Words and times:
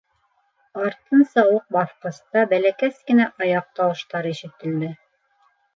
Артынса 0.83 1.43
уҡ 1.57 1.67
баҫҡыста 1.77 2.47
бәләкәс 2.55 2.99
кенә 3.11 3.31
аяҡ 3.47 3.73
тауыштары 3.81 4.35
ишетелде. 4.39 4.95